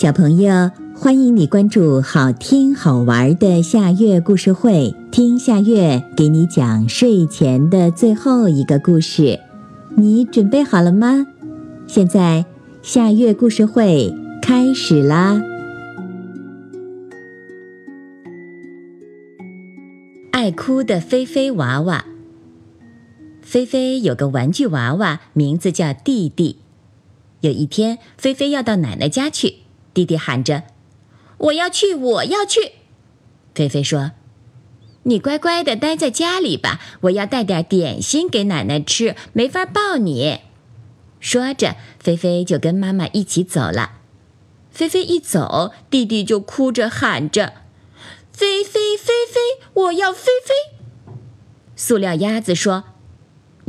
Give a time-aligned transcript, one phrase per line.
[0.00, 9.40] 小朋友，欢迎你关注好听好玩的夏月故事会，听夏月给你讲睡前的最后一个故事。
[9.96, 11.26] 你准备好了吗？
[11.88, 12.46] 现在
[12.80, 15.42] 夏月故事会开始啦！
[20.30, 22.04] 爱哭的菲菲娃娃。
[23.42, 26.58] 菲菲有个玩具娃娃，名字叫弟弟。
[27.40, 29.54] 有一天，菲菲要到奶奶家去。
[29.98, 30.62] 弟弟喊着
[31.38, 32.74] ：“我要去，我要去！”
[33.52, 34.12] 菲菲说
[35.02, 40.42] ：“你乖乖的待在家里吧，我要带点点心给奶奶吃，没法抱你。”
[41.18, 43.98] 说着，菲菲就跟妈妈一起走了。
[44.70, 47.54] 菲菲一走，弟弟就哭着喊着
[48.30, 51.12] ：“菲菲，菲菲，我要飞飞！”
[51.74, 52.84] 塑料鸭子说：“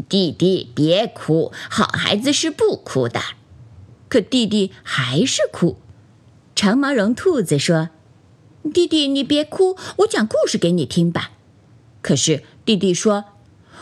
[0.08, 3.20] 弟弟别哭，好孩子是不哭的。”
[4.08, 5.80] 可弟弟还是哭。
[6.60, 7.88] 长毛绒兔子说
[8.74, 11.32] ：“弟弟，你别哭，我讲故事给你听吧。”
[12.04, 13.24] 可是弟弟说：“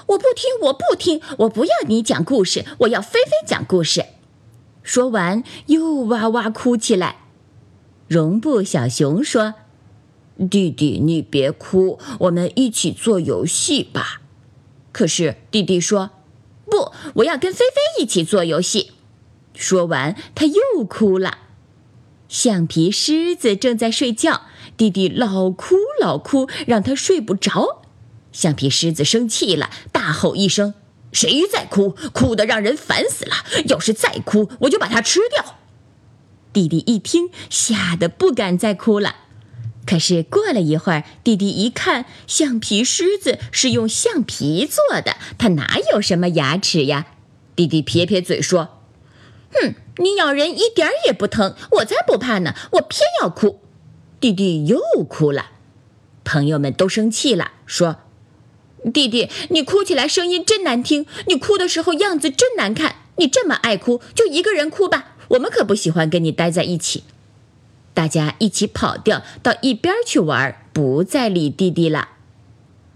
[0.10, 4.06] 我不听，我不听，我不要你讲故事，我要菲菲讲故事。”
[4.84, 7.22] 说完又哇哇哭起来。
[8.08, 9.56] 绒布小熊说
[10.48, 14.22] ：“弟弟，你别哭，我们一起做游戏吧。”
[14.94, 16.12] 可是弟弟说
[16.70, 18.92] ：“不，我要跟菲菲一起做游戏。”
[19.58, 21.40] 说完他又哭了。
[22.30, 24.42] 橡皮狮子正在睡觉，
[24.76, 27.84] 弟弟老哭老哭，让他睡不着。
[28.32, 30.74] 橡皮狮子生气了，大吼一声
[31.12, 31.96] ：“谁在哭？
[32.14, 33.34] 哭得让人烦死了！
[33.68, 35.58] 要是再哭，我就把它吃掉！”
[36.54, 39.16] 弟弟一听，吓得不敢再哭了。
[39.86, 47.08] 可是过了一会儿，弟弟一看，橡皮狮子是用橡皮做的，它哪有什么牙齿呀？
[47.56, 48.77] 弟弟撇撇嘴说
[49.62, 52.54] ：“哼。”你咬人一点也不疼，我才不怕呢！
[52.74, 53.62] 我偏要哭，
[54.20, 55.48] 弟弟又哭了，
[56.24, 57.96] 朋友们都生气了，说
[58.94, 67.04] ：“弟弟，你哭起来声音真难听，你哭的时候样子真难看，你这么爱哭，就一个人哭吧，我们可不喜欢跟你待在一起。”
[67.96, 72.10] 大家一起跑掉到一边去玩，不再理弟弟了。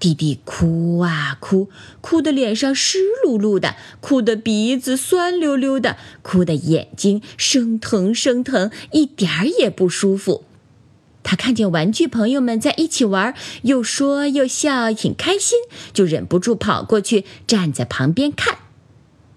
[0.01, 1.69] 弟弟哭啊哭，
[2.01, 10.43] 哭得脸上湿漉漉的，哭得鼻子酸溜溜的，哭得眼睛生疼生疼，一点儿也不舒服。
[11.21, 15.59] 他看见玩具朋友们在一起玩，又说又笑，挺开心，
[15.93, 18.57] 就忍不住跑过去，站在旁边看。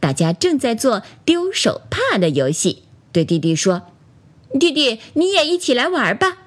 [0.01, 3.83] 大家正在做丢手帕的游戏，对弟弟说
[4.59, 6.39] ：“弟弟，你也一起来玩吧。”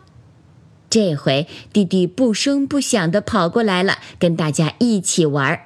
[0.90, 5.60] 这回弟弟不声不响地跑过来了，跟大家一起玩。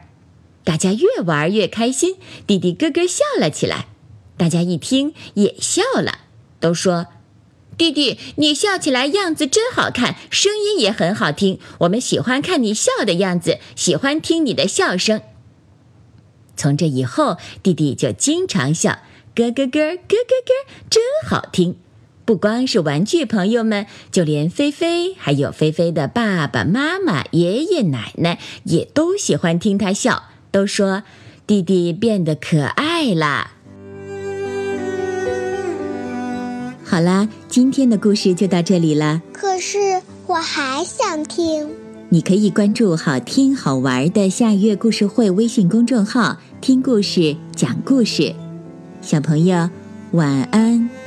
[0.64, 2.16] 大家越玩越开心，
[2.46, 3.88] 弟弟咯咯笑了起来。
[4.38, 6.20] 大家一听也笑了，
[6.60, 7.08] 都说
[7.78, 11.60] ：“弟弟，你笑起来样子真好看，声音也很好听。
[11.80, 15.22] 我们喜欢看你笑的样子，喜欢听你的笑声。”
[16.58, 19.00] 从这以后，弟弟就经常笑，
[19.34, 20.54] 咯咯咯，咯咯咯，
[20.90, 21.78] 真好听。
[22.26, 31.04] 不光是玩具朋友们，就连菲菲，还有菲菲的爸爸妈妈、爷爷奶奶，也都喜欢听他笑，都说
[31.48, 33.52] 弟弟变得可爱了。
[36.84, 39.22] 好啦，今天的故事就到这里了。
[39.32, 41.70] 可是我还想听。
[42.10, 48.36] 你可以关注“好听好玩的夏月故事会”微信公众号，听故事、讲故事。
[49.02, 49.70] 小朋友，
[50.12, 51.01] 晚安。